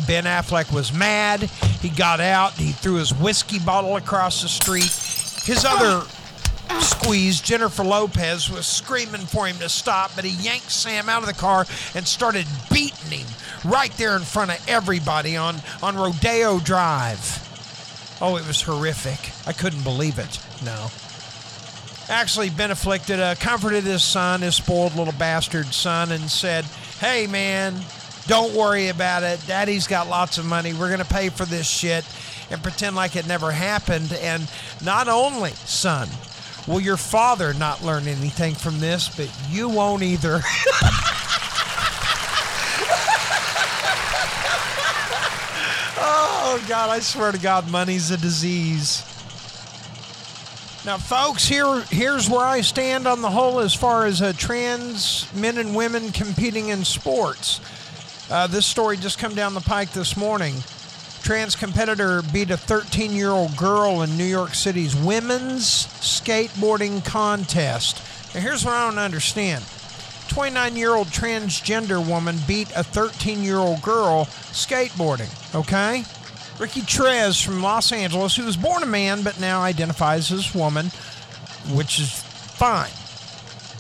Ben 0.08 0.24
Affleck 0.24 0.72
was 0.72 0.92
mad. 0.92 1.42
He 1.80 1.88
got 1.88 2.20
out. 2.20 2.52
He 2.54 2.72
threw 2.72 2.94
his 2.94 3.14
whiskey 3.14 3.60
bottle 3.60 3.96
across 3.96 4.42
the 4.42 4.48
street. 4.48 4.90
His 5.44 5.64
other 5.64 6.04
squeeze, 6.80 7.40
Jennifer 7.40 7.85
Lopez, 7.85 8.50
was 8.50 8.66
screaming 8.66 9.26
for 9.26 9.47
him 9.47 9.56
to 9.59 9.68
stop, 9.68 10.12
but 10.14 10.25
he 10.25 10.42
yanked 10.42 10.71
Sam 10.71 11.09
out 11.09 11.23
of 11.23 11.28
the 11.28 11.35
car 11.35 11.66
and 11.94 12.06
started 12.06 12.47
beating 12.73 13.18
him 13.18 13.26
right 13.64 13.92
there 13.92 14.16
in 14.16 14.23
front 14.23 14.50
of 14.50 14.64
everybody 14.68 15.37
on, 15.37 15.56
on 15.83 15.97
Rodeo 15.97 16.59
Drive. 16.61 17.40
Oh, 18.21 18.37
it 18.37 18.47
was 18.47 18.62
horrific. 18.62 19.33
I 19.47 19.52
couldn't 19.52 19.83
believe 19.83 20.18
it. 20.18 20.40
No. 20.64 20.88
Actually, 22.09 22.50
Ben 22.50 22.71
Afflicted 22.71 23.18
uh, 23.18 23.35
comforted 23.37 23.85
his 23.85 24.02
son, 24.02 24.42
his 24.42 24.56
spoiled 24.56 24.94
little 24.94 25.14
bastard 25.14 25.66
son, 25.66 26.12
and 26.12 26.30
said, 26.30 26.64
Hey, 27.00 27.26
man, 27.26 27.75
don't 28.26 28.54
worry 28.54 28.88
about 28.88 29.23
it. 29.23 29.40
Daddy's 29.47 29.87
got 29.87 30.09
lots 30.09 30.38
of 30.38 30.44
money. 30.44 30.73
We're 30.75 30.88
going 30.88 30.99
to 30.99 31.04
pay 31.04 31.30
for 31.30 31.44
this 31.44 31.68
shit 31.68 32.04
and 32.50 32.62
pretend 32.62 32.94
like 32.94 33.16
it 33.16 33.26
never 33.26 33.50
happened. 33.50 34.12
And 34.12 34.50
not 34.83 35.09
only, 35.09 35.50
son, 35.50 36.09
will 36.66 36.80
your 36.80 36.97
father 36.97 37.54
not 37.54 37.83
learn 37.83 38.06
anything 38.09 38.54
from 38.54 38.80
this, 38.80 39.09
but 39.09 39.30
you 39.50 39.68
won't 39.68 40.02
either. 40.02 40.40
oh, 45.97 46.64
God, 46.68 46.90
I 46.90 47.00
swear 47.00 47.33
to 47.33 47.38
God, 47.38 47.71
money's 47.71 48.11
a 48.11 48.16
disease. 48.16 49.02
Now, 50.85 50.99
folks, 50.99 51.47
here 51.47 51.80
here's 51.90 52.28
where 52.28 52.44
I 52.44 52.61
stand 52.61 53.06
on 53.06 53.23
the 53.23 53.30
whole 53.30 53.61
as 53.61 53.73
far 53.73 54.04
as 54.04 54.21
uh, 54.21 54.35
trans 54.37 55.33
men 55.35 55.56
and 55.56 55.75
women 55.75 56.12
competing 56.12 56.68
in 56.68 56.85
sports. 56.85 57.61
Uh, 58.30 58.47
this 58.47 58.66
story 58.66 58.99
just 58.99 59.18
come 59.18 59.35
down 59.35 59.54
the 59.54 59.61
pike 59.62 59.92
this 59.92 60.14
morning. 60.14 60.54
Trans 61.24 61.56
competitor 61.56 62.20
beat 62.34 62.50
a 62.50 62.56
13 62.58 63.12
year 63.12 63.30
old 63.30 63.56
girl 63.56 64.02
in 64.02 64.18
New 64.18 64.26
York 64.26 64.54
City's 64.54 64.94
women's 64.94 65.86
skateboarding 66.02 67.02
contest. 67.02 68.02
Now, 68.34 68.42
here's 68.42 68.62
what 68.62 68.74
I 68.74 68.90
don't 68.90 68.98
understand 68.98 69.64
29 70.28 70.76
year 70.76 70.90
old 70.94 71.06
transgender 71.06 72.06
woman 72.06 72.36
beat 72.46 72.70
a 72.76 72.84
13 72.84 73.42
year 73.42 73.56
old 73.56 73.80
girl 73.80 74.26
skateboarding, 74.52 75.30
okay? 75.54 76.04
Ricci 76.60 76.82
Tres 76.82 77.40
from 77.40 77.62
Los 77.62 77.90
Angeles, 77.90 78.36
who 78.36 78.44
was 78.44 78.58
born 78.58 78.82
a 78.82 78.86
man 78.86 79.22
but 79.22 79.40
now 79.40 79.62
identifies 79.62 80.30
as 80.30 80.54
woman, 80.54 80.88
which 81.72 82.00
is 82.00 82.12
fine. 82.12 82.92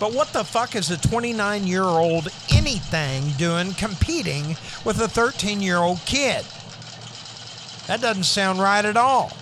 But 0.00 0.14
what 0.14 0.32
the 0.32 0.44
fuck 0.44 0.76
is 0.76 0.90
a 0.90 0.96
29 0.96 1.66
year 1.66 1.82
old 1.82 2.28
anything 2.50 3.32
doing 3.32 3.74
competing 3.74 4.56
with 4.86 4.98
a 5.02 5.08
13 5.08 5.60
year 5.60 5.76
old 5.76 6.00
kid? 6.06 6.46
That 7.86 8.00
doesn't 8.00 8.24
sound 8.24 8.58
right 8.60 8.84
at 8.84 8.96
all. 8.96 9.32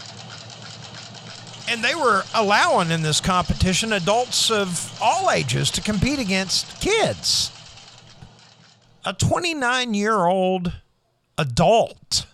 and 1.69 1.83
they 1.83 1.95
were 1.95 2.23
allowing 2.35 2.91
in 2.91 3.03
this 3.03 3.21
competition 3.21 3.93
adults 3.93 4.51
of 4.51 4.99
all 5.01 5.31
ages 5.31 5.71
to 5.71 5.81
compete 5.81 6.19
against 6.19 6.81
kids. 6.81 7.51
A 9.05 9.13
29 9.13 9.95
year 9.95 10.27
old 10.27 10.73
adult 11.39 12.27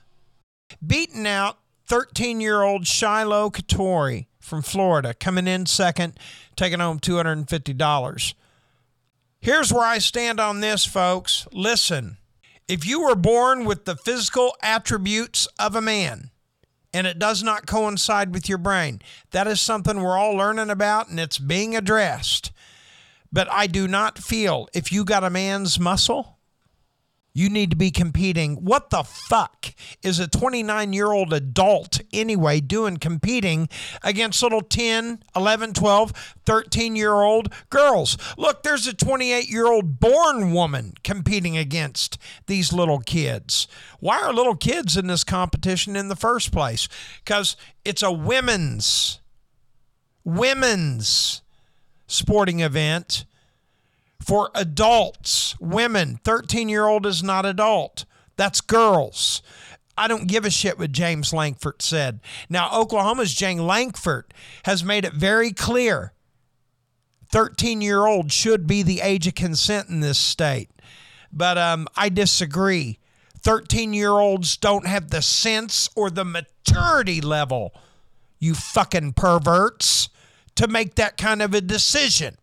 beating 0.84 1.26
out 1.26 1.58
13 1.86 2.40
year 2.40 2.62
old 2.62 2.86
Shiloh 2.86 3.50
Catori 3.50 4.26
from 4.40 4.62
Florida, 4.62 5.12
coming 5.14 5.46
in 5.46 5.66
second, 5.66 6.18
taking 6.56 6.80
home 6.80 6.98
$250. 6.98 8.34
Here's 9.40 9.72
where 9.72 9.84
I 9.84 9.98
stand 9.98 10.40
on 10.40 10.60
this, 10.60 10.84
folks. 10.84 11.46
Listen, 11.52 12.16
if 12.68 12.86
you 12.86 13.02
were 13.02 13.14
born 13.14 13.64
with 13.64 13.86
the 13.86 13.96
physical 13.96 14.54
attributes 14.62 15.48
of 15.58 15.74
a 15.74 15.80
man, 15.80 16.30
and 16.92 17.06
it 17.06 17.18
does 17.18 17.42
not 17.42 17.66
coincide 17.66 18.32
with 18.32 18.48
your 18.48 18.58
brain. 18.58 19.00
That 19.30 19.46
is 19.46 19.60
something 19.60 20.00
we're 20.00 20.16
all 20.16 20.34
learning 20.34 20.70
about 20.70 21.08
and 21.08 21.20
it's 21.20 21.38
being 21.38 21.76
addressed. 21.76 22.50
But 23.30 23.50
I 23.50 23.66
do 23.66 23.86
not 23.86 24.18
feel 24.18 24.68
if 24.72 24.90
you 24.90 25.04
got 25.04 25.24
a 25.24 25.30
man's 25.30 25.78
muscle, 25.78 26.37
you 27.32 27.48
need 27.48 27.70
to 27.70 27.76
be 27.76 27.90
competing. 27.90 28.56
What 28.56 28.90
the 28.90 29.04
fuck 29.04 29.72
is 30.02 30.18
a 30.18 30.26
29 30.26 30.92
year 30.92 31.12
old 31.12 31.32
adult 31.32 32.00
anyway 32.12 32.60
doing 32.60 32.96
competing 32.96 33.68
against 34.02 34.42
little 34.42 34.60
10, 34.60 35.22
11, 35.36 35.72
12, 35.74 36.34
13 36.46 36.96
year 36.96 37.12
old 37.12 37.52
girls? 37.70 38.18
Look, 38.36 38.62
there's 38.62 38.86
a 38.86 38.94
28 38.94 39.48
year 39.48 39.66
old 39.66 40.00
born 40.00 40.52
woman 40.52 40.94
competing 41.04 41.56
against 41.56 42.18
these 42.46 42.72
little 42.72 42.98
kids. 43.00 43.68
Why 44.00 44.20
are 44.20 44.32
little 44.32 44.56
kids 44.56 44.96
in 44.96 45.06
this 45.06 45.24
competition 45.24 45.96
in 45.96 46.08
the 46.08 46.16
first 46.16 46.50
place? 46.50 46.88
Because 47.24 47.56
it's 47.84 48.02
a 48.02 48.12
women's, 48.12 49.20
women's 50.24 51.42
sporting 52.06 52.60
event 52.60 53.26
for 54.28 54.50
adults, 54.54 55.58
women. 55.58 56.20
13 56.22 56.68
year 56.68 56.86
old 56.86 57.06
is 57.06 57.22
not 57.22 57.46
adult. 57.46 58.04
That's 58.36 58.60
girls. 58.60 59.40
I 59.96 60.06
don't 60.06 60.28
give 60.28 60.44
a 60.44 60.50
shit 60.50 60.78
what 60.78 60.92
James 60.92 61.32
Lankford 61.32 61.80
said. 61.80 62.20
Now, 62.50 62.68
Oklahoma's 62.78 63.32
James 63.32 63.62
Lankford 63.62 64.34
has 64.64 64.84
made 64.84 65.06
it 65.06 65.14
very 65.14 65.50
clear 65.52 66.12
13 67.32 67.80
year 67.80 68.04
old 68.04 68.30
should 68.30 68.66
be 68.66 68.82
the 68.82 69.00
age 69.00 69.26
of 69.26 69.34
consent 69.34 69.88
in 69.88 70.00
this 70.00 70.18
state. 70.18 70.68
But 71.32 71.56
um, 71.56 71.88
I 71.96 72.10
disagree. 72.10 72.98
13 73.40 73.94
year 73.94 74.10
olds 74.10 74.58
don't 74.58 74.86
have 74.86 75.08
the 75.08 75.22
sense 75.22 75.88
or 75.96 76.10
the 76.10 76.24
maturity 76.24 77.22
level, 77.22 77.72
you 78.38 78.54
fucking 78.54 79.14
perverts, 79.14 80.10
to 80.56 80.68
make 80.68 80.96
that 80.96 81.16
kind 81.16 81.40
of 81.40 81.54
a 81.54 81.62
decision. 81.62 82.36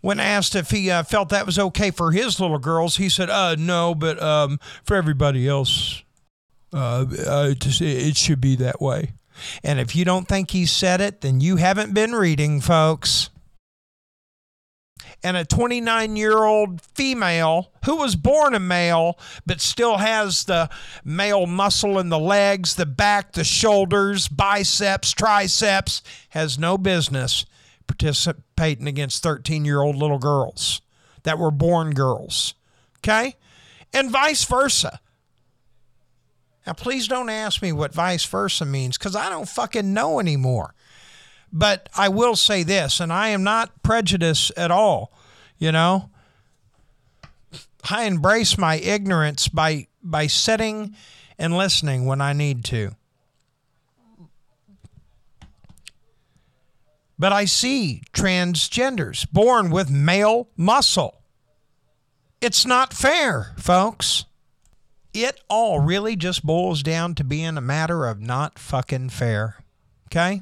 When 0.00 0.18
asked 0.18 0.54
if 0.54 0.70
he 0.70 0.90
uh, 0.90 1.02
felt 1.02 1.28
that 1.28 1.46
was 1.46 1.58
okay 1.58 1.90
for 1.90 2.12
his 2.12 2.40
little 2.40 2.58
girls, 2.58 2.96
he 2.96 3.08
said, 3.08 3.28
uh, 3.28 3.56
no, 3.58 3.94
but 3.94 4.20
um, 4.22 4.58
for 4.82 4.96
everybody 4.96 5.46
else, 5.46 6.02
uh, 6.72 7.04
uh, 7.26 7.54
just, 7.54 7.82
it 7.82 8.16
should 8.16 8.40
be 8.40 8.56
that 8.56 8.80
way. 8.80 9.12
And 9.62 9.78
if 9.78 9.94
you 9.94 10.04
don't 10.04 10.28
think 10.28 10.50
he 10.50 10.66
said 10.66 11.00
it, 11.00 11.20
then 11.20 11.40
you 11.40 11.56
haven't 11.56 11.92
been 11.92 12.12
reading, 12.12 12.60
folks. 12.60 13.30
And 15.22 15.36
a 15.36 15.44
29 15.44 16.16
year 16.16 16.44
old 16.44 16.80
female 16.80 17.72
who 17.84 17.96
was 17.96 18.16
born 18.16 18.54
a 18.54 18.60
male 18.60 19.18
but 19.44 19.60
still 19.60 19.98
has 19.98 20.44
the 20.44 20.70
male 21.04 21.46
muscle 21.46 21.98
in 21.98 22.08
the 22.08 22.18
legs, 22.18 22.74
the 22.74 22.86
back, 22.86 23.32
the 23.32 23.44
shoulders, 23.44 24.28
biceps, 24.28 25.12
triceps, 25.12 26.02
has 26.30 26.58
no 26.58 26.78
business 26.78 27.44
participating 27.90 28.86
against 28.86 29.22
13 29.22 29.64
year 29.64 29.82
old 29.82 29.96
little 29.96 30.18
girls 30.18 30.80
that 31.24 31.38
were 31.38 31.50
born 31.50 31.92
girls. 31.92 32.54
Okay? 32.98 33.34
And 33.92 34.10
vice 34.10 34.44
versa. 34.44 35.00
Now, 36.66 36.74
please 36.74 37.08
don't 37.08 37.30
ask 37.30 37.62
me 37.62 37.72
what 37.72 37.92
vice 37.92 38.24
versa 38.24 38.64
means 38.64 38.96
because 38.96 39.16
I 39.16 39.28
don't 39.28 39.48
fucking 39.48 39.92
know 39.92 40.20
anymore. 40.20 40.74
But 41.52 41.88
I 41.96 42.08
will 42.10 42.36
say 42.36 42.62
this, 42.62 43.00
and 43.00 43.12
I 43.12 43.28
am 43.28 43.42
not 43.42 43.82
prejudiced 43.82 44.52
at 44.56 44.70
all, 44.70 45.12
you 45.58 45.72
know. 45.72 46.10
I 47.90 48.04
embrace 48.04 48.56
my 48.56 48.76
ignorance 48.76 49.48
by 49.48 49.88
by 50.00 50.28
sitting 50.28 50.94
and 51.38 51.56
listening 51.56 52.06
when 52.06 52.20
I 52.20 52.34
need 52.34 52.64
to. 52.66 52.94
But 57.20 57.34
I 57.34 57.44
see 57.44 58.00
transgenders 58.14 59.30
born 59.30 59.68
with 59.68 59.90
male 59.90 60.48
muscle. 60.56 61.20
It's 62.40 62.64
not 62.64 62.94
fair, 62.94 63.52
folks. 63.58 64.24
It 65.12 65.38
all 65.46 65.80
really 65.80 66.16
just 66.16 66.46
boils 66.46 66.82
down 66.82 67.14
to 67.16 67.22
being 67.22 67.58
a 67.58 67.60
matter 67.60 68.06
of 68.06 68.22
not 68.22 68.58
fucking 68.58 69.10
fair. 69.10 69.62
Okay? 70.06 70.40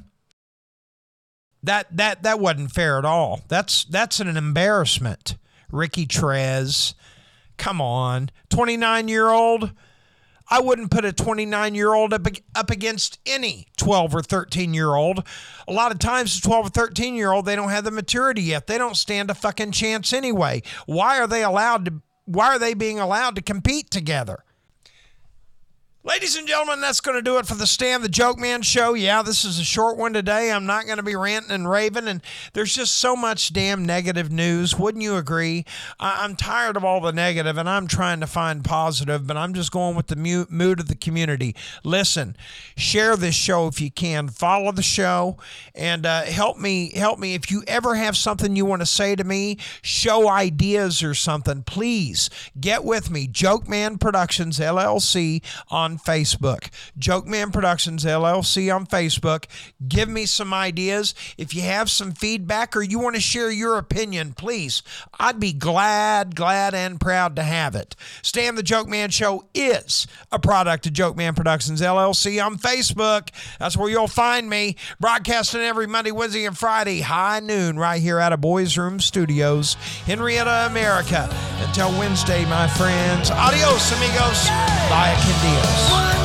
That 1.64 1.96
that 1.96 2.22
that 2.22 2.38
wasn't 2.38 2.70
fair 2.70 2.96
at 2.96 3.04
all. 3.04 3.40
That's 3.48 3.82
that's 3.82 4.20
an 4.20 4.36
embarrassment. 4.36 5.36
Ricci 5.72 6.06
Tres, 6.06 6.94
come 7.56 7.80
on. 7.80 8.30
29 8.50 9.08
year 9.08 9.30
old 9.30 9.72
I 10.50 10.60
wouldn't 10.60 10.90
put 10.90 11.04
a 11.04 11.12
29 11.12 11.74
year 11.74 11.92
old 11.92 12.12
up, 12.12 12.26
up 12.54 12.70
against 12.70 13.18
any 13.26 13.68
12 13.76 14.14
or 14.14 14.22
13 14.22 14.74
year 14.74 14.94
old. 14.94 15.26
A 15.66 15.72
lot 15.72 15.92
of 15.92 15.98
times, 15.98 16.38
a 16.38 16.40
12 16.40 16.66
or 16.66 16.70
13 16.70 17.14
year 17.14 17.32
old, 17.32 17.44
they 17.44 17.56
don't 17.56 17.70
have 17.70 17.84
the 17.84 17.90
maturity 17.90 18.42
yet. 18.42 18.66
They 18.66 18.78
don't 18.78 18.96
stand 18.96 19.30
a 19.30 19.34
fucking 19.34 19.72
chance 19.72 20.12
anyway. 20.12 20.62
Why 20.86 21.18
are 21.18 21.26
they 21.26 21.42
allowed 21.42 21.84
to? 21.86 22.02
Why 22.24 22.48
are 22.48 22.58
they 22.58 22.74
being 22.74 22.98
allowed 22.98 23.36
to 23.36 23.42
compete 23.42 23.90
together? 23.90 24.44
Ladies 26.04 26.36
and 26.36 26.46
gentlemen, 26.46 26.80
that's 26.80 27.00
going 27.00 27.16
to 27.16 27.22
do 27.22 27.38
it 27.38 27.46
for 27.46 27.56
the 27.56 27.66
Stan 27.66 28.02
the 28.02 28.08
Joke 28.08 28.38
Man 28.38 28.62
show. 28.62 28.94
Yeah, 28.94 29.20
this 29.22 29.44
is 29.44 29.58
a 29.58 29.64
short 29.64 29.96
one 29.96 30.12
today. 30.12 30.52
I'm 30.52 30.64
not 30.64 30.86
going 30.86 30.98
to 30.98 31.02
be 31.02 31.16
ranting 31.16 31.50
and 31.50 31.68
raving, 31.68 32.06
and 32.06 32.22
there's 32.52 32.72
just 32.72 32.94
so 32.94 33.16
much 33.16 33.52
damn 33.52 33.84
negative 33.84 34.30
news. 34.30 34.78
Wouldn't 34.78 35.02
you 35.02 35.16
agree? 35.16 35.64
I- 35.98 36.24
am 36.24 36.36
tired 36.36 36.76
of 36.76 36.84
all 36.84 37.00
the 37.00 37.12
negative, 37.12 37.58
and 37.58 37.68
I'm 37.68 37.88
trying 37.88 38.20
to 38.20 38.28
find 38.28 38.64
positive, 38.64 39.26
but 39.26 39.36
I'm 39.36 39.52
just 39.54 39.72
going 39.72 39.96
with 39.96 40.06
the 40.06 40.46
mood 40.48 40.78
of 40.78 40.86
the 40.86 40.94
community. 40.94 41.56
Listen, 41.82 42.36
share 42.76 43.16
this 43.16 43.34
show 43.34 43.66
if 43.66 43.80
you 43.80 43.90
can. 43.90 44.28
Follow 44.28 44.70
the 44.70 44.82
show, 44.82 45.36
and 45.74 46.06
uh, 46.06 46.22
help 46.22 46.58
me. 46.58 46.92
Help 46.94 47.18
me 47.18 47.34
if 47.34 47.50
you 47.50 47.64
ever 47.66 47.96
have 47.96 48.16
something 48.16 48.54
you 48.54 48.64
want 48.64 48.82
to 48.82 48.86
say 48.86 49.16
to 49.16 49.24
me, 49.24 49.58
show 49.82 50.28
ideas 50.28 51.02
or 51.02 51.14
something. 51.14 51.64
Please 51.64 52.30
get 52.58 52.84
with 52.84 53.10
me. 53.10 53.26
Joke 53.26 53.68
Man 53.68 53.98
Productions 53.98 54.60
LLC 54.60 55.42
on 55.70 55.87
Facebook. 55.96 56.68
Joke 56.98 57.26
Man 57.26 57.50
Productions 57.50 58.04
LLC 58.04 58.74
on 58.74 58.86
Facebook. 58.86 59.46
Give 59.86 60.08
me 60.08 60.26
some 60.26 60.52
ideas. 60.52 61.14
If 61.38 61.54
you 61.54 61.62
have 61.62 61.88
some 61.88 62.12
feedback 62.12 62.76
or 62.76 62.82
you 62.82 62.98
want 62.98 63.14
to 63.14 63.22
share 63.22 63.50
your 63.50 63.78
opinion, 63.78 64.34
please, 64.34 64.82
I'd 65.18 65.40
be 65.40 65.52
glad, 65.52 66.34
glad, 66.36 66.74
and 66.74 67.00
proud 67.00 67.36
to 67.36 67.42
have 67.42 67.74
it. 67.74 67.94
Stan 68.20 68.56
the 68.56 68.62
Joke 68.62 68.88
Man 68.88 69.10
Show 69.10 69.46
is 69.54 70.06
a 70.30 70.38
product 70.38 70.86
of 70.86 70.92
Joke 70.92 71.16
Man 71.16 71.34
Productions 71.34 71.80
LLC 71.80 72.44
on 72.44 72.58
Facebook. 72.58 73.30
That's 73.58 73.76
where 73.76 73.88
you'll 73.88 74.08
find 74.08 74.50
me 74.50 74.76
broadcasting 75.00 75.60
every 75.60 75.86
Monday, 75.86 76.10
Wednesday, 76.10 76.44
and 76.44 76.58
Friday, 76.58 77.00
high 77.00 77.40
noon, 77.40 77.78
right 77.78 78.02
here 78.02 78.18
out 78.18 78.32
of 78.32 78.40
Boys 78.40 78.76
Room 78.76 78.98
Studios, 78.98 79.74
Henrietta, 80.04 80.66
America. 80.68 81.28
Until 81.66 81.90
Wednesday, 81.98 82.44
my 82.46 82.66
friends. 82.68 83.30
Adios, 83.30 83.92
amigos. 83.92 84.48
Bye, 84.88 85.14
Candios. 85.86 86.17